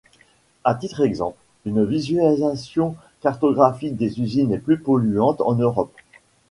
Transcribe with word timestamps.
À 0.63 0.73
titre 0.73 1.03
d'exemple, 1.03 1.37
une 1.63 1.85
visualisation 1.85 2.95
cartographique 3.19 3.95
des 3.97 4.19
usines 4.19 4.49
les 4.49 4.57
plus 4.57 4.79
polluantes 4.79 5.41
en 5.41 5.53
Europe. 5.53 5.93